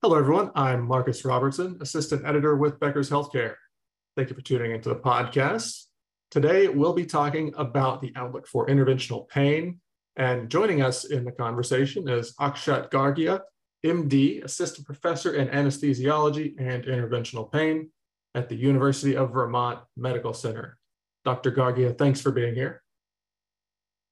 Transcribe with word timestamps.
Hello, 0.00 0.16
everyone. 0.16 0.52
I'm 0.54 0.86
Marcus 0.86 1.24
Robertson, 1.24 1.76
Assistant 1.80 2.24
Editor 2.24 2.54
with 2.54 2.78
Becker's 2.78 3.10
Healthcare. 3.10 3.56
Thank 4.14 4.30
you 4.30 4.36
for 4.36 4.42
tuning 4.42 4.70
into 4.70 4.90
the 4.90 4.94
podcast. 4.94 5.86
Today, 6.30 6.68
we'll 6.68 6.92
be 6.92 7.04
talking 7.04 7.52
about 7.58 8.00
the 8.00 8.12
outlook 8.14 8.46
for 8.46 8.68
interventional 8.68 9.28
pain. 9.28 9.80
And 10.14 10.48
joining 10.48 10.82
us 10.82 11.06
in 11.06 11.24
the 11.24 11.32
conversation 11.32 12.08
is 12.08 12.32
Akshat 12.38 12.92
Gargya, 12.92 13.40
MD, 13.84 14.44
Assistant 14.44 14.86
Professor 14.86 15.34
in 15.34 15.48
Anesthesiology 15.48 16.54
and 16.60 16.84
Interventional 16.84 17.50
Pain 17.50 17.90
at 18.36 18.48
the 18.48 18.54
University 18.54 19.16
of 19.16 19.32
Vermont 19.32 19.80
Medical 19.96 20.32
Center. 20.32 20.78
Dr. 21.24 21.50
Gargya, 21.50 21.98
thanks 21.98 22.20
for 22.20 22.30
being 22.30 22.54
here. 22.54 22.84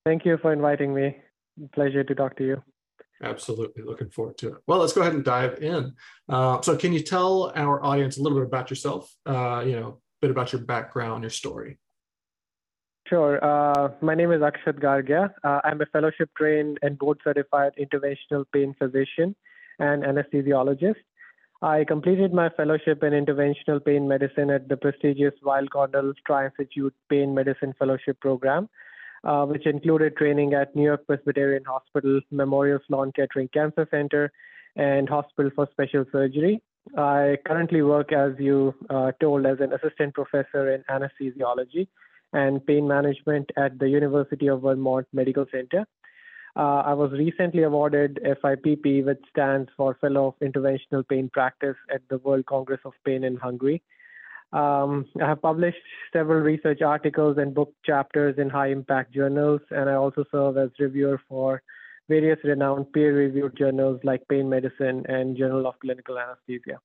Thank 0.04 0.24
you 0.24 0.36
for 0.36 0.52
inviting 0.52 0.92
me. 0.92 1.16
Pleasure 1.72 2.02
to 2.02 2.14
talk 2.16 2.36
to 2.38 2.44
you. 2.44 2.62
Absolutely. 3.22 3.82
Looking 3.82 4.10
forward 4.10 4.36
to 4.38 4.48
it. 4.48 4.54
Well, 4.66 4.78
let's 4.78 4.92
go 4.92 5.00
ahead 5.00 5.14
and 5.14 5.24
dive 5.24 5.62
in. 5.62 5.94
Uh, 6.28 6.60
so, 6.60 6.76
can 6.76 6.92
you 6.92 7.00
tell 7.00 7.52
our 7.54 7.82
audience 7.82 8.18
a 8.18 8.22
little 8.22 8.38
bit 8.38 8.46
about 8.46 8.70
yourself? 8.70 9.12
Uh, 9.24 9.62
you 9.66 9.72
know, 9.72 9.88
a 9.88 10.20
bit 10.20 10.30
about 10.30 10.52
your 10.52 10.62
background, 10.62 11.22
your 11.22 11.30
story. 11.30 11.78
Sure. 13.08 13.42
Uh, 13.42 13.90
my 14.02 14.14
name 14.14 14.32
is 14.32 14.40
Akshat 14.40 14.80
Gargya. 14.80 15.32
Uh, 15.44 15.60
I'm 15.62 15.80
a 15.80 15.86
fellowship 15.86 16.28
trained 16.36 16.78
and 16.82 16.98
board 16.98 17.20
certified 17.22 17.72
interventional 17.80 18.44
pain 18.52 18.74
physician 18.78 19.36
and 19.78 20.02
anesthesiologist. 20.02 20.96
I 21.62 21.84
completed 21.84 22.34
my 22.34 22.50
fellowship 22.50 23.02
in 23.02 23.12
interventional 23.12 23.82
pain 23.82 24.08
medicine 24.08 24.50
at 24.50 24.68
the 24.68 24.76
prestigious 24.76 25.34
Weill 25.42 25.68
Cornell 25.68 26.12
Tri-Institute 26.26 26.94
Pain 27.08 27.34
Medicine 27.34 27.74
Fellowship 27.78 28.20
Program 28.20 28.68
uh, 29.26 29.44
which 29.44 29.66
included 29.66 30.16
training 30.16 30.54
at 30.54 30.74
New 30.76 30.84
York 30.84 31.06
Presbyterian 31.06 31.64
Hospital, 31.64 32.20
Memorial 32.30 32.78
Sloan 32.86 33.12
Kettering 33.12 33.48
Cancer 33.52 33.86
Center, 33.90 34.32
and 34.76 35.08
Hospital 35.08 35.50
for 35.54 35.68
Special 35.72 36.04
Surgery. 36.12 36.62
I 36.96 37.36
currently 37.44 37.82
work, 37.82 38.12
as 38.12 38.32
you 38.38 38.74
uh, 38.88 39.10
told, 39.20 39.44
as 39.44 39.58
an 39.60 39.72
assistant 39.72 40.14
professor 40.14 40.72
in 40.72 40.84
anesthesiology 40.88 41.88
and 42.32 42.64
pain 42.64 42.86
management 42.86 43.50
at 43.56 43.78
the 43.78 43.88
University 43.88 44.46
of 44.48 44.62
Vermont 44.62 45.06
Medical 45.12 45.46
Center. 45.50 45.86
Uh, 46.54 46.82
I 46.86 46.94
was 46.94 47.10
recently 47.12 47.64
awarded 47.64 48.20
FIPP, 48.24 49.04
which 49.04 49.22
stands 49.30 49.68
for 49.76 49.98
Fellow 50.00 50.28
of 50.28 50.48
Interventional 50.48 51.06
Pain 51.06 51.28
Practice 51.32 51.76
at 51.92 52.00
the 52.08 52.18
World 52.18 52.46
Congress 52.46 52.80
of 52.84 52.92
Pain 53.04 53.24
in 53.24 53.36
Hungary. 53.36 53.82
Um, 54.52 55.06
I 55.20 55.26
have 55.26 55.42
published 55.42 55.78
several 56.12 56.40
research 56.40 56.80
articles 56.82 57.36
and 57.38 57.54
book 57.54 57.74
chapters 57.84 58.36
in 58.38 58.48
high 58.48 58.68
impact 58.68 59.12
journals, 59.12 59.60
and 59.70 59.90
I 59.90 59.94
also 59.94 60.24
serve 60.30 60.56
as 60.56 60.70
reviewer 60.78 61.20
for 61.28 61.62
various 62.08 62.38
renowned 62.44 62.92
peer 62.92 63.14
reviewed 63.14 63.56
journals 63.56 64.00
like 64.04 64.22
Pain 64.28 64.48
Medicine 64.48 65.04
and 65.08 65.36
Journal 65.36 65.66
of 65.66 65.74
Clinical 65.80 66.18
Anesthesia. 66.18 66.78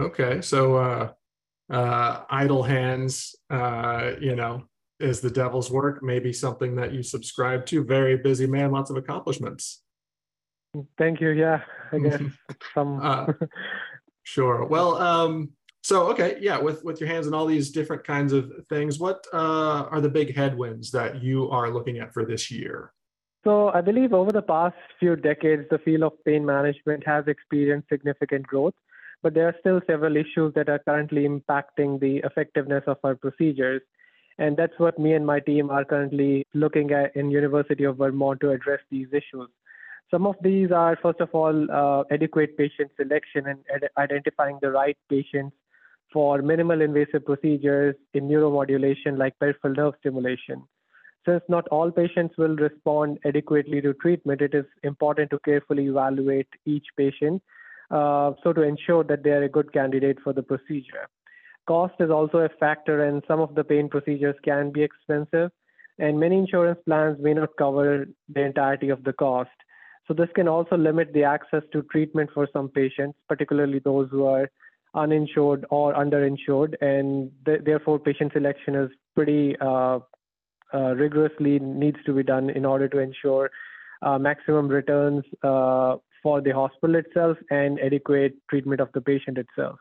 Okay, 0.00 0.40
so 0.40 0.76
uh, 0.76 1.12
uh, 1.70 2.24
idle 2.30 2.62
hands, 2.62 3.36
uh, 3.50 4.12
you 4.20 4.34
know, 4.34 4.64
is 4.98 5.20
the 5.20 5.30
devil's 5.30 5.70
work, 5.70 6.02
maybe 6.02 6.32
something 6.32 6.76
that 6.76 6.92
you 6.92 7.02
subscribe 7.02 7.66
to. 7.66 7.84
Very 7.84 8.16
busy 8.16 8.46
man, 8.46 8.72
lots 8.72 8.90
of 8.90 8.96
accomplishments. 8.96 9.82
Thank 10.98 11.20
you. 11.20 11.30
Yeah, 11.30 11.60
I 11.92 11.98
guess 11.98 12.22
some. 12.74 13.00
Uh, 13.00 13.26
sure. 14.24 14.64
Well, 14.64 14.96
um, 14.96 15.50
so 15.84 16.08
okay, 16.12 16.38
yeah, 16.40 16.58
with 16.58 16.82
with 16.82 16.98
your 16.98 17.10
hands 17.10 17.26
and 17.26 17.34
all 17.34 17.44
these 17.44 17.70
different 17.70 18.04
kinds 18.04 18.32
of 18.32 18.50
things, 18.70 18.98
what 18.98 19.26
uh, 19.34 19.84
are 19.90 20.00
the 20.00 20.08
big 20.08 20.34
headwinds 20.34 20.90
that 20.92 21.22
you 21.22 21.50
are 21.50 21.70
looking 21.70 21.98
at 21.98 22.14
for 22.14 22.24
this 22.24 22.50
year? 22.50 22.94
So 23.44 23.68
I 23.68 23.82
believe 23.82 24.14
over 24.14 24.32
the 24.32 24.40
past 24.40 24.76
few 24.98 25.14
decades, 25.14 25.64
the 25.70 25.78
field 25.78 26.04
of 26.04 26.12
pain 26.24 26.46
management 26.46 27.06
has 27.06 27.26
experienced 27.26 27.90
significant 27.90 28.46
growth, 28.46 28.72
but 29.22 29.34
there 29.34 29.46
are 29.46 29.54
still 29.60 29.82
several 29.86 30.16
issues 30.16 30.54
that 30.54 30.70
are 30.70 30.78
currently 30.78 31.28
impacting 31.28 32.00
the 32.00 32.22
effectiveness 32.24 32.84
of 32.86 32.96
our 33.04 33.14
procedures. 33.14 33.82
And 34.38 34.56
that's 34.56 34.78
what 34.78 34.98
me 34.98 35.12
and 35.12 35.26
my 35.26 35.38
team 35.38 35.68
are 35.68 35.84
currently 35.84 36.46
looking 36.54 36.92
at 36.92 37.14
in 37.14 37.30
University 37.30 37.84
of 37.84 37.98
Vermont 37.98 38.40
to 38.40 38.52
address 38.52 38.80
these 38.90 39.08
issues. 39.12 39.50
Some 40.10 40.26
of 40.26 40.36
these 40.40 40.72
are, 40.72 40.96
first 41.02 41.20
of 41.20 41.28
all, 41.34 41.70
uh, 41.70 42.04
adequate 42.10 42.56
patient 42.56 42.90
selection 42.96 43.48
and 43.48 43.58
ad- 43.74 43.90
identifying 43.98 44.58
the 44.62 44.70
right 44.70 44.96
patients 45.10 45.54
for 46.14 46.40
minimal 46.40 46.80
invasive 46.80 47.26
procedures 47.26 47.96
in 48.14 48.28
neuromodulation 48.28 49.18
like 49.18 49.38
peripheral 49.40 49.74
nerve 49.74 49.94
stimulation. 49.98 50.62
Since 51.26 51.42
not 51.48 51.66
all 51.68 51.90
patients 51.90 52.36
will 52.38 52.54
respond 52.54 53.18
adequately 53.24 53.80
to 53.80 53.94
treatment, 53.94 54.40
it 54.40 54.54
is 54.54 54.64
important 54.84 55.30
to 55.30 55.40
carefully 55.40 55.86
evaluate 55.86 56.48
each 56.64 56.86
patient 56.96 57.42
uh, 57.90 58.32
so 58.42 58.52
to 58.52 58.62
ensure 58.62 59.02
that 59.04 59.24
they 59.24 59.30
are 59.30 59.42
a 59.42 59.48
good 59.48 59.72
candidate 59.72 60.18
for 60.22 60.32
the 60.32 60.42
procedure. 60.42 61.08
Cost 61.66 61.94
is 61.98 62.10
also 62.10 62.38
a 62.38 62.48
factor, 62.60 63.04
and 63.04 63.22
some 63.26 63.40
of 63.40 63.54
the 63.54 63.64
pain 63.64 63.88
procedures 63.88 64.36
can 64.44 64.70
be 64.70 64.82
expensive, 64.82 65.50
and 65.98 66.20
many 66.20 66.36
insurance 66.36 66.78
plans 66.84 67.18
may 67.20 67.34
not 67.34 67.56
cover 67.58 68.06
the 68.28 68.40
entirety 68.42 68.90
of 68.90 69.02
the 69.04 69.14
cost. 69.14 69.50
So, 70.06 70.12
this 70.12 70.28
can 70.34 70.46
also 70.46 70.76
limit 70.76 71.14
the 71.14 71.24
access 71.24 71.62
to 71.72 71.82
treatment 71.84 72.30
for 72.34 72.46
some 72.52 72.68
patients, 72.68 73.18
particularly 73.28 73.78
those 73.78 74.10
who 74.10 74.26
are 74.26 74.50
uninsured 74.94 75.66
or 75.70 75.94
underinsured, 75.94 76.74
and 76.80 77.30
th- 77.44 77.62
therefore 77.64 77.98
patient 77.98 78.32
selection 78.32 78.74
is 78.74 78.90
pretty 79.14 79.56
uh, 79.60 79.98
uh, 80.72 80.94
rigorously 80.94 81.58
needs 81.58 81.98
to 82.06 82.12
be 82.12 82.22
done 82.22 82.50
in 82.50 82.64
order 82.64 82.88
to 82.88 82.98
ensure 82.98 83.50
uh, 84.02 84.18
maximum 84.18 84.68
returns 84.68 85.24
uh, 85.42 85.96
for 86.22 86.40
the 86.40 86.50
hospital 86.50 86.96
itself 86.96 87.36
and 87.50 87.78
adequate 87.80 88.34
treatment 88.50 88.80
of 88.80 88.88
the 88.92 89.00
patient 89.00 89.38
itself. 89.38 89.78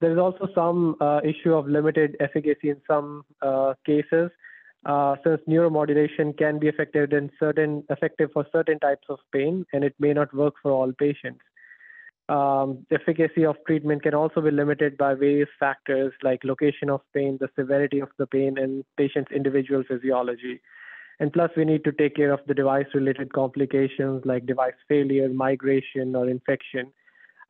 There 0.00 0.12
is 0.12 0.18
also 0.18 0.48
some 0.54 0.96
uh, 1.00 1.20
issue 1.22 1.54
of 1.54 1.68
limited 1.68 2.16
efficacy 2.20 2.70
in 2.70 2.80
some 2.86 3.24
uh, 3.40 3.74
cases, 3.86 4.30
since 5.24 5.40
neuromodulation 5.48 6.36
can 6.36 6.58
be 6.58 6.66
effective 6.66 7.12
in 7.12 7.30
certain 7.38 7.84
effective 7.88 8.30
for 8.32 8.44
certain 8.50 8.80
types 8.80 9.06
of 9.08 9.18
pain, 9.32 9.64
and 9.72 9.84
it 9.84 9.94
may 10.00 10.12
not 10.12 10.34
work 10.34 10.54
for 10.60 10.72
all 10.72 10.92
patients 10.92 11.42
um, 12.28 12.86
efficacy 12.90 13.44
of 13.44 13.56
treatment 13.66 14.02
can 14.02 14.14
also 14.14 14.40
be 14.40 14.50
limited 14.50 14.96
by 14.96 15.14
various 15.14 15.48
factors 15.58 16.12
like 16.22 16.44
location 16.44 16.88
of 16.88 17.00
pain, 17.14 17.36
the 17.40 17.48
severity 17.58 18.00
of 18.00 18.08
the 18.18 18.26
pain, 18.26 18.58
and 18.58 18.84
patient's 18.96 19.32
individual 19.32 19.82
physiology. 19.86 20.60
And 21.20 21.32
plus, 21.32 21.50
we 21.56 21.64
need 21.64 21.84
to 21.84 21.92
take 21.92 22.16
care 22.16 22.32
of 22.32 22.40
the 22.46 22.54
device 22.54 22.86
related 22.94 23.32
complications 23.32 24.22
like 24.24 24.46
device 24.46 24.74
failure, 24.88 25.28
migration, 25.28 26.16
or 26.16 26.28
infection. 26.28 26.92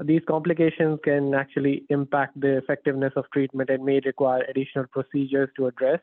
These 0.00 0.22
complications 0.26 0.98
can 1.04 1.34
actually 1.34 1.84
impact 1.88 2.40
the 2.40 2.56
effectiveness 2.56 3.12
of 3.14 3.24
treatment 3.32 3.70
and 3.70 3.84
may 3.84 4.00
require 4.04 4.42
additional 4.48 4.86
procedures 4.86 5.50
to 5.56 5.66
address. 5.66 6.00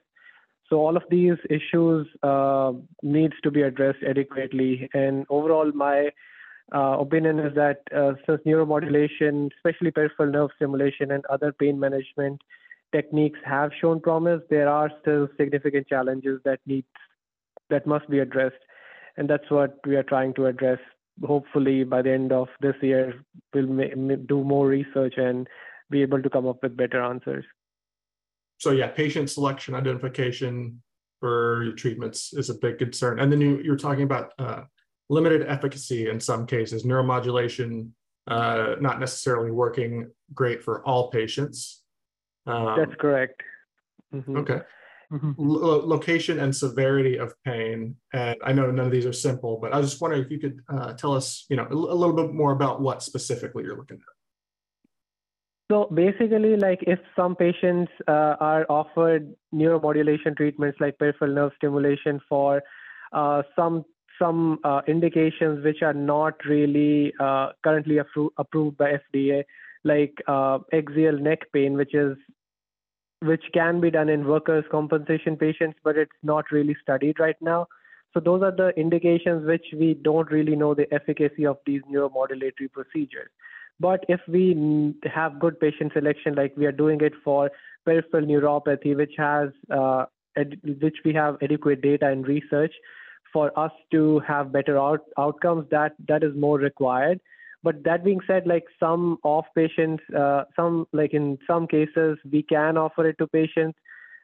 So 0.70 0.78
all 0.78 0.96
of 0.96 1.04
these 1.10 1.38
issues 1.50 2.08
uh, 2.22 2.74
needs 3.02 3.34
to 3.44 3.52
be 3.52 3.64
addressed 3.64 4.04
adequately. 4.08 4.90
And 4.94 5.26
overall, 5.30 5.72
my 5.74 6.12
uh, 6.74 6.98
opinion 7.00 7.40
is 7.40 7.54
that 7.56 7.82
uh, 7.96 8.14
since 8.26 8.42
neuromodulation, 8.46 9.50
especially 9.58 9.92
peripheral 9.92 10.32
nerve 10.32 10.50
stimulation 10.56 11.12
and 11.12 11.26
other 11.26 11.52
pain 11.52 11.80
management 11.80 12.42
techniques 12.92 13.40
have 13.46 13.72
shown 13.80 14.00
promise, 14.00 14.42
there 14.50 14.70
are 14.70 14.92
still 15.02 15.28
significant 15.38 15.88
challenges 15.88 16.40
that 16.46 16.60
need 16.66 16.86
that 17.70 17.86
must 17.86 18.10
be 18.10 18.20
addressed, 18.20 18.64
and 19.18 19.30
that's 19.30 19.50
what 19.50 19.80
we 19.86 19.96
are 19.96 20.04
trying 20.04 20.34
to 20.34 20.48
address. 20.48 20.80
Hopefully, 21.24 21.84
by 21.84 22.02
the 22.02 22.12
end 22.12 22.32
of 22.32 22.48
this 22.62 22.76
year, 22.82 23.14
we'll 23.54 23.68
ma- 23.68 24.16
do 24.28 24.44
more 24.44 24.68
research 24.68 25.16
and 25.18 25.48
be 25.90 26.02
able 26.02 26.22
to 26.22 26.30
come 26.30 26.48
up 26.48 26.64
with 26.64 26.78
better 26.78 27.02
answers. 27.02 27.46
So 28.58 28.72
yeah, 28.72 28.88
patient 28.88 29.30
selection 29.30 29.76
identification 29.76 30.82
for 31.20 31.74
treatments 31.78 32.34
is 32.34 32.50
a 32.50 32.54
big 32.56 32.78
concern, 32.78 33.20
and 33.20 33.32
then 33.32 33.42
you 33.42 33.60
you're 33.64 33.78
talking 33.78 34.04
about 34.04 34.34
uh, 34.40 34.62
limited 35.10 35.46
efficacy 35.48 36.10
in 36.10 36.20
some 36.20 36.46
cases, 36.46 36.84
neuromodulation 36.84 37.90
uh, 38.28 38.76
not 38.80 39.00
necessarily 39.00 39.52
working 39.52 40.10
great 40.34 40.64
for 40.64 40.86
all 40.86 41.10
patients. 41.10 41.84
Um, 42.46 42.76
That's 42.78 42.94
correct. 43.00 43.42
Mm-hmm. 44.14 44.38
Okay. 44.38 44.62
mm-hmm. 45.12 45.32
lo- 45.38 45.86
location 45.86 46.40
and 46.40 46.56
severity 46.56 47.18
of 47.18 47.34
pain. 47.44 47.96
And 48.14 48.38
I 48.44 48.54
know 48.54 48.70
none 48.70 48.86
of 48.86 48.92
these 48.92 49.06
are 49.06 49.14
simple, 49.14 49.58
but 49.60 49.74
I 49.74 49.80
was 49.80 49.90
just 49.90 50.02
wondering 50.02 50.24
if 50.24 50.32
you 50.32 50.40
could 50.40 50.62
uh, 50.70 50.94
tell 50.94 51.14
us, 51.16 51.46
you 51.50 51.56
know, 51.56 51.68
a, 51.70 51.74
a 51.74 51.98
little 51.98 52.16
bit 52.16 52.34
more 52.34 52.52
about 52.52 52.82
what 52.82 53.02
specifically 53.02 53.64
you're 53.64 53.78
looking 53.78 53.98
at. 53.98 54.14
So 55.72 55.88
basically, 55.94 56.56
like 56.56 56.80
if 56.88 57.00
some 57.16 57.36
patients 57.36 57.92
uh, 58.08 58.36
are 58.40 58.66
offered 58.70 59.32
neuromodulation 59.54 60.36
treatments 60.36 60.80
like 60.80 60.98
peripheral 60.98 61.32
nerve 61.32 61.52
stimulation 61.58 62.20
for 62.28 62.64
uh, 63.14 63.44
some 63.56 63.86
some 64.20 64.60
uh, 64.64 64.82
indications 64.88 65.64
which 65.64 65.82
are 65.82 65.94
not 65.94 66.34
really 66.46 67.14
uh, 67.20 67.50
currently 67.64 67.96
appro- 67.96 68.32
approved 68.38 68.78
by 68.78 68.98
FDA, 69.14 69.44
like 69.84 70.14
uh, 70.28 70.60
axial 70.74 71.18
neck 71.18 71.40
pain, 71.54 71.76
which 71.76 71.96
is 71.96 72.18
which 73.22 73.44
can 73.54 73.82
be 73.82 73.92
done 73.92 74.08
in 74.08 74.26
workers' 74.26 74.64
compensation 74.72 75.36
patients, 75.36 75.78
but 75.84 75.98
it's 75.98 76.12
not 76.24 76.46
really 76.52 76.76
studied 76.82 77.20
right 77.20 77.36
now. 77.42 77.68
So 78.14 78.20
those 78.20 78.42
are 78.42 78.56
the 78.56 78.70
indications 78.78 79.46
which 79.46 79.66
we 79.74 79.94
don't 79.94 80.32
really 80.32 80.56
know 80.56 80.74
the 80.74 80.92
efficacy 80.94 81.46
of 81.46 81.58
these 81.66 81.82
neuromodulatory 81.92 82.72
procedures. 82.72 83.30
But 83.80 84.06
if 84.08 84.20
we 84.28 84.96
have 85.04 85.40
good 85.40 85.60
patient 85.60 85.94
selection, 85.94 86.36
like 86.36 86.56
we 86.58 86.66
are 86.66 86.72
doing 86.72 87.02
it 87.02 87.14
for 87.24 87.52
peripheral 87.86 88.26
neuropathy, 88.26 88.96
which 88.96 89.14
has 89.18 89.50
uh, 89.70 90.06
which 90.82 90.98
we 91.04 91.14
have 91.14 91.38
adequate 91.42 91.82
data 91.82 92.08
and 92.08 92.28
research 92.28 92.74
for 93.32 93.58
us 93.58 93.72
to 93.92 94.20
have 94.20 94.52
better 94.52 94.78
out- 94.78 95.10
outcomes, 95.18 95.70
that 95.70 95.94
that 96.08 96.24
is 96.24 96.36
more 96.36 96.58
required. 96.58 97.20
But 97.62 97.84
that 97.84 98.04
being 98.04 98.22
said, 98.26 98.48
like 98.48 98.66
some 98.80 99.18
off 99.24 99.46
patients, 99.54 100.04
uh, 100.16 100.46
some 100.56 100.88
like 100.94 101.14
in 101.14 101.38
some 101.46 101.68
cases, 101.68 102.18
we 102.32 102.44
can 102.44 102.78
offer 102.78 103.08
it 103.08 103.18
to 103.18 103.28
patients 103.28 103.78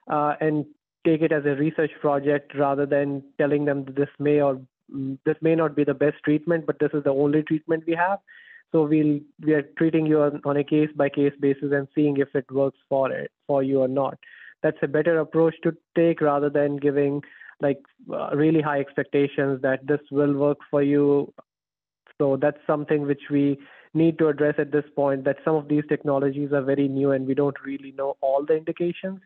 uh, 0.09 0.35
and 0.39 0.65
take 1.05 1.21
it 1.21 1.31
as 1.31 1.45
a 1.45 1.55
research 1.55 1.91
project 1.99 2.55
rather 2.55 2.85
than 2.85 3.23
telling 3.37 3.65
them 3.65 3.85
this 3.95 4.09
may 4.19 4.41
or 4.41 4.61
mm, 4.93 5.17
this 5.25 5.35
may 5.41 5.55
not 5.55 5.75
be 5.75 5.83
the 5.83 5.93
best 5.93 6.17
treatment, 6.23 6.65
but 6.65 6.79
this 6.79 6.91
is 6.93 7.03
the 7.03 7.11
only 7.11 7.43
treatment 7.43 7.83
we 7.85 7.93
have. 7.93 8.19
So 8.71 8.83
we'll 8.83 9.19
we 9.41 9.53
are 9.53 9.63
treating 9.77 10.05
you 10.05 10.21
on, 10.21 10.41
on 10.45 10.57
a 10.57 10.63
case 10.63 10.89
by 10.95 11.09
case 11.09 11.33
basis 11.39 11.71
and 11.71 11.87
seeing 11.93 12.17
if 12.17 12.33
it 12.35 12.49
works 12.51 12.79
for 12.89 13.11
it 13.11 13.31
for 13.47 13.63
you 13.63 13.81
or 13.81 13.87
not. 13.87 14.17
That's 14.63 14.77
a 14.81 14.87
better 14.87 15.19
approach 15.19 15.55
to 15.63 15.75
take 15.95 16.21
rather 16.21 16.49
than 16.49 16.77
giving 16.77 17.21
like 17.61 17.79
uh, 18.11 18.29
really 18.35 18.61
high 18.61 18.79
expectations 18.79 19.61
that 19.61 19.85
this 19.87 20.01
will 20.11 20.33
work 20.33 20.57
for 20.69 20.83
you 20.83 21.33
so 22.17 22.37
that's 22.37 22.59
something 22.65 23.05
which 23.05 23.23
we 23.29 23.57
need 23.93 24.17
to 24.19 24.27
address 24.27 24.55
at 24.57 24.71
this 24.71 24.85
point 24.95 25.23
that 25.25 25.37
some 25.43 25.55
of 25.55 25.67
these 25.67 25.83
technologies 25.87 26.51
are 26.51 26.61
very 26.61 26.87
new 26.87 27.11
and 27.11 27.27
we 27.27 27.33
don't 27.33 27.57
really 27.65 27.93
know 27.97 28.15
all 28.21 28.45
the 28.45 28.55
indications. 28.55 29.19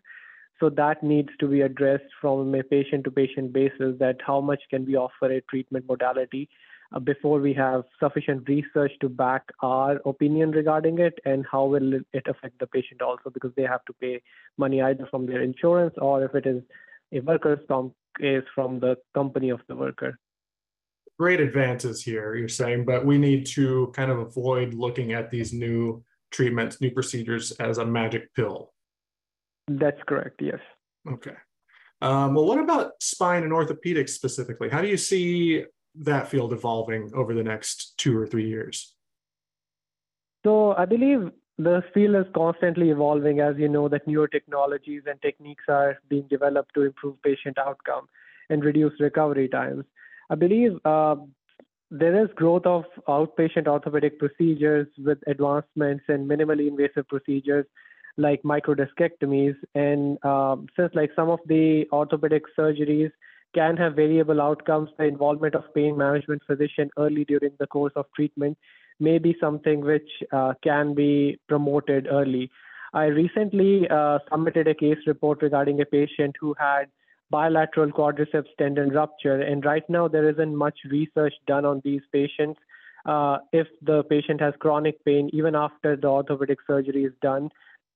So 0.60 0.70
that 0.72 1.04
needs 1.04 1.30
to 1.40 1.48
be 1.48 1.62
addressed 1.62 2.12
from 2.20 2.54
a 2.54 2.64
patient 2.64 3.06
to 3.06 3.12
patient 3.12 3.54
basis 3.54 3.98
that 4.00 4.18
how 4.26 4.42
much 4.42 4.62
can 4.70 4.86
we 4.86 4.96
offer 4.96 5.31
a 5.31 5.42
treatment 5.42 5.86
modality 5.88 6.50
uh, 6.94 7.00
before 7.00 7.40
we 7.40 7.54
have 7.54 7.84
sufficient 8.00 8.48
research 8.50 8.92
to 9.00 9.10
back 9.10 9.44
our 9.62 10.02
opinion 10.06 10.52
regarding 10.52 11.00
it 11.00 11.18
and 11.24 11.46
how 11.50 11.66
will 11.66 11.94
it 11.94 12.28
affect 12.28 12.60
the 12.60 12.68
patient 12.68 13.02
also 13.02 13.30
because 13.30 13.52
they 13.56 13.64
have 13.64 13.86
to 13.86 13.94
pay 13.94 14.22
money 14.58 14.81
either 14.81 15.08
from 15.10 15.26
their 15.26 15.42
insurance 15.42 15.94
or 15.98 16.24
if 16.24 16.36
it 16.36 16.46
is 16.46 16.62
a 17.11 17.19
workers 17.21 17.59
comp 17.67 17.94
is 18.19 18.44
from 18.53 18.79
the 18.79 18.97
company 19.13 19.50
of 19.50 19.61
the 19.67 19.75
worker 19.75 20.17
great 21.19 21.41
advances 21.41 22.01
here, 22.01 22.33
you're 22.33 22.47
saying, 22.47 22.85
but 22.85 23.06
we 23.06 23.17
need 23.17 23.45
to 23.45 23.91
kind 23.94 24.09
of 24.09 24.19
avoid 24.19 24.73
looking 24.73 25.11
at 25.11 25.29
these 25.29 25.51
new 25.51 26.01
treatments, 26.31 26.79
new 26.79 26.91
procedures 26.91 27.51
as 27.59 27.77
a 27.77 27.85
magic 27.85 28.33
pill. 28.33 28.71
That's 29.67 30.01
correct, 30.07 30.41
yes. 30.41 30.59
Okay. 31.07 31.35
Um, 32.01 32.33
well, 32.33 32.45
what 32.45 32.59
about 32.59 32.94
spine 33.01 33.44
and 33.44 33.51
orthopedics 33.51 34.11
specifically? 34.11 34.69
How 34.69 34.81
do 34.81 34.88
you 34.88 34.95
see 34.95 35.65
that 35.95 36.29
field 36.29 36.53
evolving 36.53 37.11
over 37.13 37.33
the 37.33 37.44
next 37.44 37.97
two 37.97 38.17
or 38.17 38.25
three 38.25 38.47
years? 38.47 38.95
So 40.45 40.73
I 40.73 40.85
believe 40.85 41.31
the 41.59 41.83
field 41.94 42.15
is 42.15 42.25
constantly 42.33 42.89
evolving 42.89 43.41
as 43.41 43.56
you 43.57 43.67
know 43.67 43.89
that 43.89 44.07
newer 44.07 44.29
technologies 44.29 45.03
and 45.06 45.21
techniques 45.21 45.65
are 45.67 46.00
being 46.07 46.25
developed 46.29 46.73
to 46.73 46.83
improve 46.83 47.21
patient 47.21 47.57
outcome 47.57 48.07
and 48.50 48.63
reduce 48.63 48.97
recovery 49.00 49.50
times. 49.50 49.83
I 50.29 50.35
believe 50.35 50.77
uh, 50.85 51.17
there 51.91 52.23
is 52.23 52.29
growth 52.35 52.65
of 52.65 52.85
outpatient 53.09 53.67
orthopedic 53.67 54.19
procedures 54.19 54.88
with 54.97 55.17
advancements 55.27 56.06
in 56.07 56.27
minimally 56.29 56.69
invasive 56.69 57.09
procedures 57.09 57.65
like 58.17 58.41
microdiscectomies. 58.44 59.56
And 59.75 60.23
um, 60.23 60.67
since 60.77 60.91
like 60.95 61.11
some 61.13 61.29
of 61.29 61.39
the 61.45 61.85
orthopedic 61.91 62.44
surgeries 62.57 63.11
can 63.53 63.75
have 63.75 63.95
variable 63.95 64.39
outcomes, 64.39 64.91
the 64.97 65.06
involvement 65.06 65.56
of 65.56 65.73
pain 65.73 65.97
management 65.97 66.41
physician 66.47 66.89
early 66.97 67.25
during 67.25 67.51
the 67.59 67.67
course 67.67 67.94
of 67.97 68.06
treatment 68.15 68.57
may 69.00 69.18
be 69.18 69.36
something 69.40 69.81
which 69.81 70.10
uh, 70.31 70.54
can 70.63 70.94
be 70.94 71.40
promoted 71.48 72.07
early. 72.10 72.50
I 72.94 73.06
recently 73.06 73.88
uh, 73.90 74.19
submitted 74.31 74.68
a 74.68 74.74
case 74.74 74.98
report 75.06 75.42
regarding 75.42 75.81
a 75.81 75.86
patient 75.86 76.36
who 76.40 76.56
had 76.57 76.86
bilateral 77.30 77.92
quadriceps 77.92 78.48
tendon 78.57 78.90
rupture. 78.90 79.42
And 79.42 79.63
right 79.63 79.88
now, 79.90 80.07
there 80.07 80.30
isn't 80.30 80.56
much 80.56 80.80
research 80.90 81.34
done 81.46 81.66
on 81.66 81.81
these 81.84 82.01
patients. 82.12 82.60
Uh, 83.06 83.38
if 83.54 83.68
the 83.81 84.04
patient 84.04 84.42
has 84.42 84.54
chronic 84.60 85.04
pain, 85.06 85.30
even 85.34 85.56
after 85.56 85.95
the 85.95 86.07
orthopedic 86.07 86.60
surgery 86.66 87.04
is 87.06 87.13
done 87.22 87.50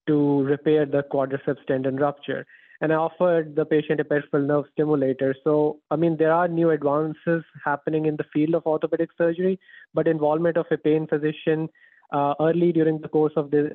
to 0.07 0.43
repair 0.43 0.85
the 0.85 1.03
quadriceps 1.11 1.65
tendon 1.67 1.95
rupture. 1.95 2.45
And 2.83 2.91
I 2.91 2.97
offered 2.97 3.55
the 3.55 3.63
patient 3.63 4.01
a 4.01 4.03
peripheral 4.03 4.45
nerve 4.45 4.65
stimulator. 4.73 5.33
So, 5.45 5.79
I 5.89 5.95
mean, 5.95 6.17
there 6.17 6.33
are 6.33 6.49
new 6.49 6.69
advances 6.71 7.45
happening 7.63 8.07
in 8.07 8.17
the 8.17 8.25
field 8.33 8.55
of 8.55 8.65
orthopedic 8.65 9.11
surgery, 9.17 9.57
but 9.93 10.05
involvement 10.05 10.57
of 10.57 10.65
a 10.69 10.75
pain 10.77 11.07
physician 11.07 11.69
uh, 12.11 12.33
early 12.41 12.73
during 12.73 12.99
the 12.99 13.07
course 13.07 13.31
of 13.37 13.51
the 13.51 13.71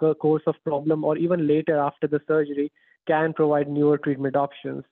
uh, 0.00 0.14
course 0.14 0.44
of 0.46 0.54
problem 0.62 1.02
or 1.02 1.18
even 1.18 1.48
later 1.48 1.76
after 1.76 2.06
the 2.06 2.20
surgery 2.28 2.70
can 3.08 3.32
provide 3.32 3.68
newer 3.68 3.98
treatment 3.98 4.36
options. 4.36 4.84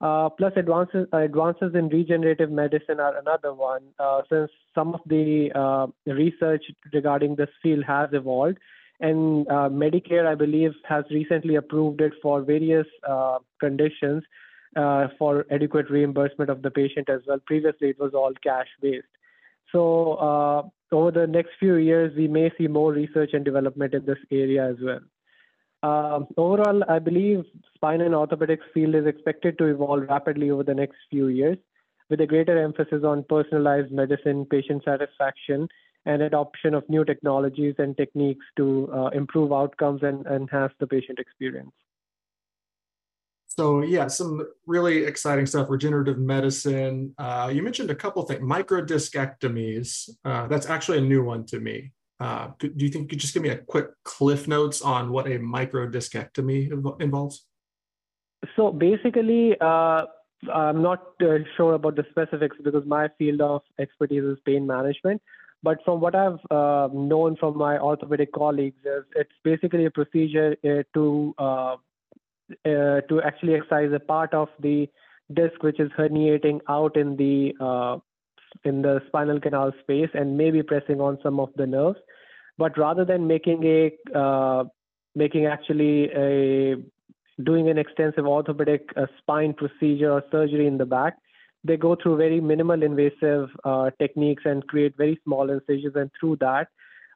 Uh, 0.00 0.28
plus, 0.28 0.52
advances 0.56 1.06
uh, 1.12 1.18
advances 1.18 1.72
in 1.76 1.88
regenerative 1.90 2.50
medicine 2.50 2.98
are 2.98 3.16
another 3.16 3.54
one. 3.54 3.82
Uh, 4.00 4.22
since 4.28 4.50
some 4.74 4.92
of 4.92 5.00
the 5.06 5.52
uh, 5.54 5.86
research 6.12 6.64
regarding 6.92 7.36
this 7.36 7.48
field 7.62 7.84
has 7.84 8.08
evolved, 8.12 8.58
and 9.00 9.46
uh, 9.48 9.68
Medicare, 9.68 10.26
I 10.26 10.34
believe, 10.34 10.72
has 10.88 11.04
recently 11.10 11.56
approved 11.56 12.00
it 12.00 12.12
for 12.22 12.42
various 12.42 12.86
uh, 13.08 13.38
conditions 13.60 14.22
for 15.18 15.46
adequate 15.50 15.88
reimbursement 15.88 16.50
of 16.50 16.62
the 16.62 16.70
patient 16.70 17.08
as 17.08 17.20
well. 17.26 17.38
Previously, 17.46 17.90
it 17.90 17.98
was 17.98 18.12
all 18.12 18.32
cash 18.42 18.66
based. 18.80 19.06
So, 19.70 20.72
over 20.92 21.10
the 21.10 21.26
next 21.26 21.50
few 21.58 21.76
years, 21.76 22.12
we 22.16 22.28
may 22.28 22.50
see 22.56 22.68
more 22.68 22.92
research 22.92 23.30
and 23.32 23.44
development 23.44 23.94
in 23.94 24.04
this 24.04 24.18
area 24.30 24.68
as 24.68 24.76
well. 24.80 25.00
Um, 25.84 26.28
overall, 26.38 26.82
I 26.88 26.98
believe 26.98 27.44
spine 27.74 28.00
and 28.00 28.14
orthopedics 28.14 28.66
field 28.72 28.94
is 28.94 29.06
expected 29.06 29.58
to 29.58 29.66
evolve 29.66 30.08
rapidly 30.08 30.50
over 30.50 30.62
the 30.62 30.72
next 30.74 30.96
few 31.10 31.26
years, 31.28 31.58
with 32.08 32.22
a 32.22 32.26
greater 32.26 32.56
emphasis 32.56 33.04
on 33.04 33.24
personalized 33.28 33.92
medicine, 33.92 34.46
patient 34.46 34.82
satisfaction, 34.82 35.68
and 36.06 36.22
adoption 36.22 36.74
of 36.74 36.88
new 36.88 37.04
technologies 37.04 37.74
and 37.78 37.96
techniques 37.96 38.44
to 38.56 38.90
uh, 38.92 39.08
improve 39.08 39.52
outcomes 39.52 40.02
and 40.02 40.26
enhance 40.26 40.72
the 40.78 40.86
patient 40.86 41.18
experience. 41.18 41.72
So 43.46 43.82
yeah, 43.82 44.08
some 44.08 44.44
really 44.66 45.04
exciting 45.04 45.46
stuff. 45.46 45.70
Regenerative 45.70 46.18
medicine. 46.18 47.14
Uh, 47.18 47.50
you 47.52 47.62
mentioned 47.62 47.90
a 47.90 47.94
couple 47.94 48.22
things. 48.24 48.40
Microdiscectomies. 48.40 50.10
Uh, 50.24 50.48
that's 50.48 50.66
actually 50.66 50.98
a 50.98 51.02
new 51.02 51.22
one 51.22 51.46
to 51.46 51.60
me. 51.60 51.92
Uh, 52.18 52.48
could, 52.58 52.76
do 52.76 52.84
you 52.84 52.90
think 52.90 53.02
you 53.02 53.08
could 53.10 53.20
just 53.20 53.32
give 53.32 53.42
me 53.42 53.50
a 53.50 53.58
quick 53.58 53.88
cliff 54.04 54.48
notes 54.48 54.82
on 54.82 55.10
what 55.10 55.26
a 55.26 55.38
microdiscectomy 55.38 57.00
involves? 57.00 57.46
So 58.56 58.72
basically, 58.72 59.56
uh, 59.60 60.02
I'm 60.52 60.82
not 60.82 61.02
uh, 61.22 61.38
sure 61.56 61.74
about 61.74 61.96
the 61.96 62.04
specifics 62.10 62.56
because 62.62 62.84
my 62.86 63.08
field 63.18 63.40
of 63.40 63.62
expertise 63.78 64.24
is 64.24 64.38
pain 64.44 64.66
management. 64.66 65.22
But 65.64 65.78
from 65.84 66.00
what 66.00 66.14
I've 66.14 66.38
uh, 66.50 66.88
known 66.92 67.36
from 67.36 67.56
my 67.56 67.78
orthopedic 67.78 68.32
colleagues, 68.32 68.76
it's 69.16 69.38
basically 69.42 69.86
a 69.86 69.90
procedure 69.90 70.56
uh, 70.62 70.82
to 70.92 71.34
uh, 71.38 71.76
to 72.64 73.22
actually 73.24 73.54
excise 73.54 73.90
a 73.94 73.98
part 73.98 74.34
of 74.34 74.48
the 74.60 74.88
disc 75.32 75.62
which 75.62 75.80
is 75.80 75.90
herniating 75.98 76.60
out 76.68 76.98
in 76.98 77.16
the 77.16 77.54
in 78.64 78.82
the 78.82 79.00
spinal 79.06 79.40
canal 79.40 79.72
space 79.80 80.10
and 80.12 80.36
maybe 80.36 80.62
pressing 80.62 81.00
on 81.00 81.18
some 81.22 81.40
of 81.40 81.48
the 81.56 81.66
nerves. 81.66 81.98
But 82.58 82.76
rather 82.78 83.04
than 83.04 83.26
making 83.26 83.64
a 83.64 84.18
uh, 84.18 84.64
making 85.14 85.46
actually 85.46 86.10
a 86.26 86.76
doing 87.42 87.68
an 87.70 87.78
extensive 87.78 88.26
orthopedic 88.26 88.90
uh, 88.96 89.06
spine 89.18 89.54
procedure 89.54 90.12
or 90.12 90.22
surgery 90.30 90.66
in 90.66 90.78
the 90.78 90.86
back, 90.86 91.16
they 91.64 91.76
go 91.76 91.96
through 92.00 92.16
very 92.18 92.40
minimal 92.40 92.82
invasive 92.82 93.48
uh, 93.64 93.90
techniques 93.98 94.42
and 94.44 94.66
create 94.68 94.96
very 94.96 95.18
small 95.24 95.50
incisions. 95.50 95.96
And 95.96 96.10
through 96.20 96.36
that, 96.40 96.68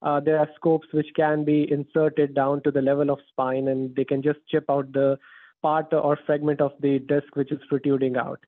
uh, 0.02 0.20
there 0.20 0.38
are 0.38 0.48
scopes 0.56 0.88
which 0.92 1.08
can 1.14 1.44
be 1.44 1.70
inserted 1.70 2.34
down 2.34 2.62
to 2.62 2.70
the 2.70 2.80
level 2.80 3.10
of 3.10 3.18
spine, 3.28 3.68
and 3.68 3.94
they 3.94 4.04
can 4.04 4.22
just 4.22 4.38
chip 4.48 4.64
out 4.70 4.92
the 4.92 5.18
part 5.60 5.92
or 5.92 6.18
fragment 6.24 6.60
of 6.60 6.72
the 6.80 6.98
disc 7.00 7.34
which 7.34 7.52
is 7.52 7.58
protruding 7.68 8.16
out. 8.16 8.38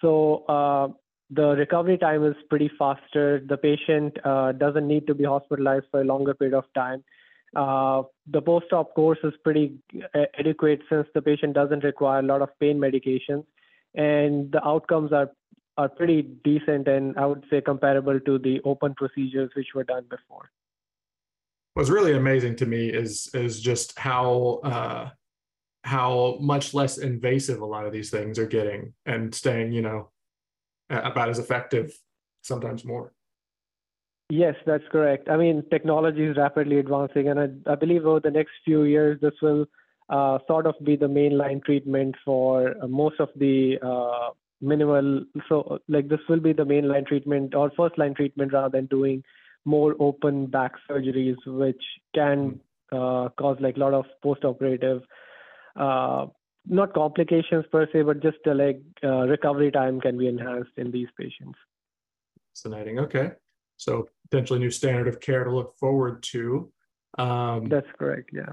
So 0.00 0.44
uh, 0.48 0.88
the 1.30 1.56
recovery 1.56 1.98
time 1.98 2.24
is 2.24 2.36
pretty 2.48 2.70
faster. 2.78 3.42
The 3.46 3.56
patient 3.56 4.16
uh, 4.24 4.52
doesn't 4.52 4.86
need 4.86 5.06
to 5.08 5.14
be 5.14 5.24
hospitalized 5.24 5.86
for 5.90 6.00
a 6.00 6.04
longer 6.04 6.34
period 6.34 6.56
of 6.56 6.64
time. 6.74 7.04
Uh, 7.54 8.04
the 8.30 8.40
post-op 8.40 8.94
course 8.94 9.18
is 9.24 9.34
pretty 9.44 9.74
adequate 10.38 10.80
since 10.88 11.06
the 11.14 11.20
patient 11.20 11.52
doesn't 11.52 11.84
require 11.84 12.20
a 12.20 12.22
lot 12.22 12.42
of 12.42 12.48
pain 12.60 12.78
medications, 12.78 13.44
and 13.94 14.52
the 14.52 14.64
outcomes 14.64 15.12
are 15.12 15.30
are 15.76 15.88
pretty 15.88 16.22
decent 16.22 16.88
and 16.88 17.16
I 17.18 17.26
would 17.26 17.44
say 17.50 17.60
comparable 17.60 18.20
to 18.20 18.38
the 18.38 18.60
open 18.64 18.94
procedures 18.94 19.50
which 19.56 19.68
were 19.74 19.84
done 19.84 20.04
before. 20.08 20.50
What's 21.74 21.88
really 21.88 22.12
amazing 22.12 22.56
to 22.56 22.66
me 22.66 22.88
is 22.88 23.30
is 23.32 23.60
just 23.60 23.98
how 23.98 24.60
uh, 24.62 25.10
how 25.84 26.36
much 26.40 26.74
less 26.74 26.98
invasive 26.98 27.60
a 27.60 27.66
lot 27.66 27.86
of 27.86 27.92
these 27.92 28.10
things 28.10 28.38
are 28.38 28.46
getting 28.46 28.92
and 29.06 29.34
staying, 29.34 29.72
you 29.72 29.82
know, 29.82 30.10
about 30.90 31.30
as 31.30 31.38
effective, 31.38 31.98
sometimes 32.42 32.84
more. 32.84 33.12
Yes, 34.28 34.54
that's 34.64 34.84
correct. 34.90 35.28
I 35.28 35.36
mean, 35.36 35.64
technology 35.70 36.24
is 36.24 36.36
rapidly 36.36 36.78
advancing, 36.78 37.28
and 37.28 37.40
I, 37.40 37.72
I 37.72 37.74
believe 37.74 38.06
over 38.06 38.20
the 38.20 38.30
next 38.30 38.52
few 38.64 38.84
years, 38.84 39.20
this 39.20 39.34
will 39.42 39.66
uh, 40.08 40.38
sort 40.46 40.66
of 40.66 40.74
be 40.84 40.96
the 40.96 41.06
mainline 41.06 41.62
treatment 41.64 42.14
for 42.24 42.74
uh, 42.82 42.86
most 42.86 43.18
of 43.18 43.28
the 43.36 43.78
uh, 43.82 44.30
minimal. 44.62 45.24
So, 45.48 45.78
like, 45.88 46.08
this 46.08 46.20
will 46.28 46.40
be 46.40 46.52
the 46.52 46.64
mainline 46.64 47.06
treatment 47.06 47.54
or 47.54 47.70
first 47.76 47.98
line 47.98 48.14
treatment 48.14 48.52
rather 48.52 48.70
than 48.70 48.86
doing 48.86 49.22
more 49.64 49.94
open 50.00 50.46
back 50.46 50.72
surgeries, 50.88 51.36
which 51.46 51.82
can 52.14 52.60
hmm. 52.90 52.96
uh, 52.96 53.28
cause 53.30 53.58
like 53.60 53.76
a 53.76 53.80
lot 53.80 53.94
of 53.94 54.06
post-operative, 54.22 55.02
uh, 55.76 56.26
not 56.66 56.94
complications 56.94 57.64
per 57.70 57.86
se, 57.92 58.02
but 58.02 58.22
just 58.22 58.38
the 58.44 58.54
like 58.54 58.80
uh, 59.04 59.26
recovery 59.26 59.70
time 59.70 60.00
can 60.00 60.18
be 60.18 60.28
enhanced 60.28 60.72
in 60.76 60.90
these 60.90 61.08
patients. 61.18 61.58
Fascinating. 62.54 62.98
Okay, 63.00 63.32
so 63.76 64.08
potentially 64.30 64.58
new 64.58 64.70
standard 64.70 65.08
of 65.08 65.20
care 65.20 65.44
to 65.44 65.54
look 65.54 65.76
forward 65.78 66.22
to. 66.22 66.70
Um, 67.18 67.68
That's 67.68 67.86
correct. 67.98 68.30
Yeah. 68.32 68.52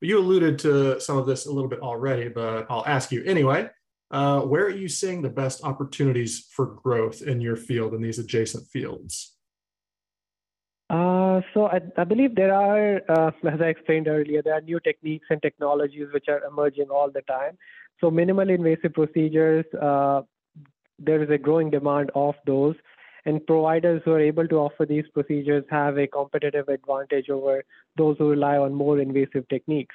You 0.00 0.18
alluded 0.18 0.60
to 0.60 1.00
some 1.00 1.18
of 1.18 1.26
this 1.26 1.46
a 1.46 1.52
little 1.52 1.68
bit 1.68 1.80
already, 1.80 2.28
but 2.28 2.66
I'll 2.70 2.86
ask 2.86 3.10
you 3.10 3.22
anyway. 3.24 3.68
Uh, 4.10 4.40
where 4.40 4.64
are 4.64 4.70
you 4.70 4.88
seeing 4.88 5.20
the 5.22 5.28
best 5.28 5.62
opportunities 5.64 6.46
for 6.50 6.66
growth 6.66 7.20
in 7.22 7.40
your 7.40 7.56
field 7.56 7.92
in 7.94 8.00
these 8.00 8.18
adjacent 8.18 8.66
fields? 8.66 9.34
Uh, 10.88 11.42
so 11.52 11.66
I, 11.66 11.80
I, 11.98 12.04
believe 12.04 12.34
there 12.34 12.54
are, 12.54 13.02
uh, 13.10 13.30
as 13.46 13.60
I 13.60 13.66
explained 13.66 14.08
earlier, 14.08 14.40
there 14.42 14.54
are 14.54 14.62
new 14.62 14.80
techniques 14.80 15.26
and 15.28 15.40
technologies 15.42 16.08
which 16.12 16.26
are 16.28 16.42
emerging 16.44 16.88
all 16.90 17.10
the 17.10 17.20
time. 17.22 17.58
So 18.00 18.10
minimal 18.10 18.48
invasive 18.48 18.94
procedures, 18.94 19.66
uh, 19.74 20.22
there 20.98 21.22
is 21.22 21.28
a 21.30 21.36
growing 21.36 21.68
demand 21.68 22.10
of 22.14 22.34
those, 22.46 22.76
and 23.26 23.46
providers 23.46 24.00
who 24.04 24.12
are 24.12 24.20
able 24.20 24.48
to 24.48 24.56
offer 24.56 24.86
these 24.86 25.04
procedures 25.12 25.64
have 25.70 25.98
a 25.98 26.06
competitive 26.06 26.68
advantage 26.68 27.28
over 27.28 27.62
those 27.96 28.16
who 28.16 28.30
rely 28.30 28.56
on 28.56 28.72
more 28.72 28.98
invasive 28.98 29.46
techniques. 29.48 29.94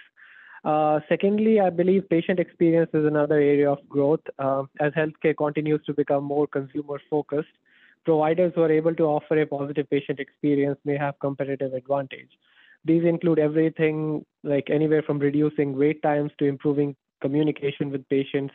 Uh, 0.63 0.99
secondly, 1.09 1.59
I 1.59 1.69
believe 1.69 2.09
patient 2.09 2.39
experience 2.39 2.89
is 2.93 3.05
another 3.05 3.35
area 3.35 3.69
of 3.69 3.87
growth 3.89 4.21
uh, 4.39 4.63
as 4.79 4.93
healthcare 4.93 5.35
continues 5.35 5.81
to 5.85 5.93
become 5.93 6.23
more 6.23 6.47
consumer 6.47 7.01
focused 7.09 7.49
providers 8.05 8.51
who 8.55 8.61
are 8.61 8.71
able 8.71 8.95
to 8.95 9.03
offer 9.03 9.41
a 9.41 9.45
positive 9.45 9.89
patient 9.89 10.19
experience 10.19 10.77
may 10.85 10.97
have 10.97 11.17
competitive 11.19 11.73
advantage. 11.73 12.29
These 12.85 13.03
include 13.05 13.39
everything 13.39 14.25
like 14.43 14.69
anywhere 14.69 15.01
from 15.01 15.19
reducing 15.19 15.77
wait 15.77 16.01
times 16.01 16.31
to 16.39 16.45
improving 16.45 16.95
communication 17.21 17.89
with 17.89 18.07
patients 18.09 18.53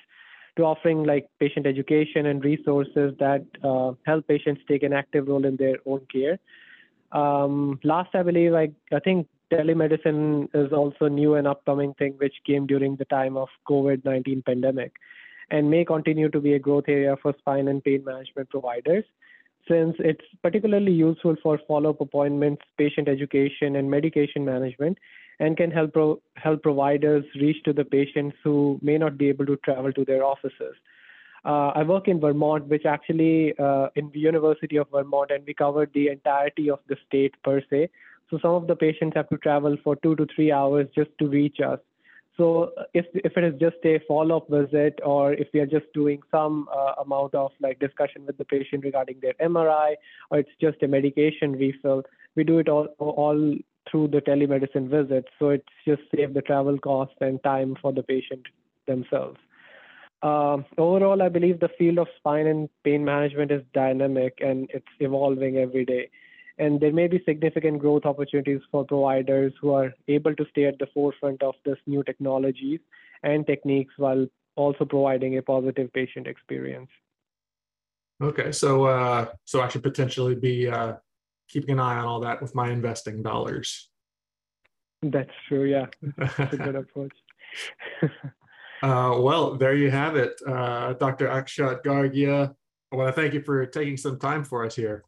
to 0.56 0.64
offering 0.64 1.04
like 1.04 1.28
patient 1.40 1.66
education 1.66 2.26
and 2.26 2.44
resources 2.44 3.14
that 3.18 3.44
uh, 3.62 3.92
help 4.04 4.26
patients 4.26 4.60
take 4.68 4.82
an 4.82 4.92
active 4.92 5.28
role 5.28 5.44
in 5.46 5.56
their 5.56 5.76
own 5.86 6.06
care. 6.12 6.38
Um, 7.12 7.80
last, 7.84 8.14
I 8.14 8.22
believe, 8.22 8.52
I, 8.52 8.68
I 8.92 8.98
think 8.98 9.28
telemedicine 9.52 10.48
is 10.54 10.72
also 10.72 11.08
new 11.08 11.34
and 11.34 11.46
upcoming 11.46 11.94
thing 11.94 12.14
which 12.18 12.34
came 12.46 12.66
during 12.66 12.96
the 12.96 13.04
time 13.06 13.36
of 13.36 13.48
COVID-19 13.68 14.44
pandemic 14.44 14.92
and 15.50 15.70
may 15.70 15.84
continue 15.84 16.28
to 16.28 16.40
be 16.40 16.54
a 16.54 16.58
growth 16.58 16.84
area 16.88 17.16
for 17.22 17.34
spine 17.38 17.68
and 17.68 17.82
pain 17.82 18.04
management 18.04 18.50
providers 18.50 19.04
since 19.68 19.94
it's 19.98 20.24
particularly 20.42 20.92
useful 20.92 21.36
for 21.42 21.60
follow-up 21.68 22.00
appointments, 22.00 22.62
patient 22.78 23.08
education, 23.08 23.76
and 23.76 23.90
medication 23.90 24.44
management, 24.44 24.98
and 25.40 25.56
can 25.56 25.70
help 25.70 25.92
pro- 25.92 26.20
help 26.36 26.62
providers 26.62 27.24
reach 27.40 27.62
to 27.64 27.72
the 27.72 27.84
patients 27.84 28.36
who 28.42 28.78
may 28.82 28.98
not 28.98 29.18
be 29.18 29.28
able 29.28 29.46
to 29.46 29.56
travel 29.58 29.92
to 29.92 30.04
their 30.04 30.24
offices. 30.24 30.74
Uh, 31.44 31.68
I 31.74 31.82
work 31.82 32.08
in 32.08 32.20
Vermont, 32.20 32.66
which 32.66 32.84
actually 32.84 33.54
uh, 33.58 33.88
in 33.94 34.10
the 34.12 34.18
University 34.18 34.76
of 34.76 34.90
Vermont, 34.90 35.30
and 35.30 35.46
we 35.46 35.54
covered 35.54 35.90
the 35.92 36.08
entirety 36.08 36.68
of 36.70 36.80
the 36.88 36.96
state 37.06 37.34
per 37.44 37.62
se. 37.70 37.90
So 38.30 38.38
some 38.40 38.52
of 38.52 38.66
the 38.66 38.76
patients 38.76 39.14
have 39.16 39.28
to 39.30 39.38
travel 39.38 39.76
for 39.82 39.96
two 39.96 40.14
to 40.16 40.26
three 40.34 40.52
hours 40.52 40.86
just 40.94 41.10
to 41.18 41.28
reach 41.28 41.58
us. 41.60 41.78
So 42.36 42.70
if 42.94 43.06
if 43.14 43.36
it 43.36 43.44
is 43.44 43.60
just 43.60 43.84
a 43.84 43.98
follow-up 44.06 44.48
visit, 44.48 45.00
or 45.04 45.32
if 45.32 45.48
we 45.52 45.58
are 45.60 45.66
just 45.66 45.92
doing 45.92 46.20
some 46.30 46.68
uh, 46.72 46.92
amount 47.04 47.34
of 47.34 47.50
like 47.60 47.80
discussion 47.80 48.24
with 48.26 48.38
the 48.38 48.44
patient 48.44 48.84
regarding 48.84 49.18
their 49.20 49.34
MRI, 49.40 49.96
or 50.30 50.38
it's 50.38 50.56
just 50.60 50.80
a 50.84 50.88
medication 50.88 51.52
refill, 51.52 52.04
we 52.36 52.44
do 52.44 52.60
it 52.60 52.68
all 52.68 52.86
all 52.98 53.56
through 53.90 54.08
the 54.08 54.20
telemedicine 54.20 54.88
visit. 54.88 55.24
So 55.38 55.48
it's 55.50 55.74
just 55.84 56.02
save 56.14 56.32
the 56.32 56.42
travel 56.42 56.78
cost 56.78 57.14
and 57.20 57.42
time 57.42 57.76
for 57.82 57.92
the 57.92 58.04
patient 58.04 58.46
themselves. 58.86 59.38
Um, 60.22 60.64
overall, 60.76 61.22
I 61.22 61.28
believe 61.28 61.58
the 61.58 61.70
field 61.78 61.98
of 61.98 62.08
spine 62.18 62.46
and 62.46 62.68
pain 62.84 63.04
management 63.04 63.50
is 63.50 63.62
dynamic 63.72 64.38
and 64.40 64.68
it's 64.72 64.86
evolving 65.00 65.56
every 65.56 65.84
day 65.84 66.10
and 66.58 66.80
there 66.80 66.92
may 66.92 67.06
be 67.06 67.22
significant 67.24 67.78
growth 67.78 68.04
opportunities 68.04 68.60
for 68.70 68.84
providers 68.84 69.52
who 69.60 69.72
are 69.72 69.94
able 70.08 70.34
to 70.34 70.44
stay 70.50 70.64
at 70.64 70.78
the 70.78 70.88
forefront 70.92 71.42
of 71.42 71.54
this 71.64 71.78
new 71.86 72.02
technologies 72.02 72.80
and 73.22 73.46
techniques 73.46 73.94
while 73.96 74.26
also 74.56 74.84
providing 74.84 75.38
a 75.38 75.42
positive 75.42 75.92
patient 75.92 76.26
experience. 76.26 76.90
Okay, 78.20 78.50
so 78.50 78.84
uh, 78.84 79.26
so 79.44 79.60
I 79.60 79.68
should 79.68 79.84
potentially 79.84 80.34
be 80.34 80.68
uh, 80.68 80.94
keeping 81.48 81.70
an 81.70 81.80
eye 81.80 81.98
on 81.98 82.04
all 82.04 82.20
that 82.20 82.42
with 82.42 82.54
my 82.54 82.70
investing 82.70 83.22
dollars. 83.22 83.88
That's 85.02 85.30
true. 85.46 85.64
Yeah, 85.64 85.86
that's 86.16 86.52
a 86.52 86.56
good 86.56 86.74
approach. 86.82 87.12
uh, 88.82 89.16
well, 89.18 89.54
there 89.56 89.74
you 89.74 89.90
have 89.92 90.16
it, 90.16 90.40
uh, 90.44 90.94
Dr. 90.94 91.28
Akshat 91.28 91.84
Gargya. 91.84 92.52
I 92.90 92.96
want 92.96 93.14
to 93.14 93.20
thank 93.20 93.34
you 93.34 93.42
for 93.42 93.64
taking 93.66 93.96
some 93.96 94.18
time 94.18 94.42
for 94.42 94.66
us 94.66 94.74
here. 94.74 95.04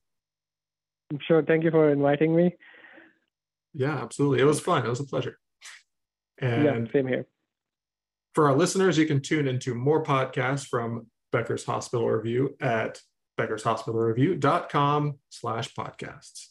Sure. 1.26 1.42
Thank 1.42 1.64
you 1.64 1.70
for 1.70 1.90
inviting 1.90 2.36
me. 2.36 2.56
Yeah, 3.74 4.02
absolutely. 4.02 4.40
It 4.40 4.44
was 4.44 4.60
fun. 4.60 4.84
It 4.84 4.88
was 4.88 5.00
a 5.00 5.04
pleasure. 5.04 5.38
And 6.38 6.64
yeah, 6.64 6.92
same 6.92 7.06
here. 7.06 7.26
For 8.34 8.48
our 8.48 8.56
listeners, 8.56 8.96
you 8.96 9.06
can 9.06 9.20
tune 9.20 9.48
into 9.48 9.74
more 9.74 10.02
podcasts 10.02 10.66
from 10.66 11.06
Becker's 11.32 11.64
Hospital 11.64 12.08
Review 12.08 12.56
at 12.60 13.00
beckershospitalreview.com 13.38 15.18
slash 15.30 15.74
podcasts. 15.74 16.48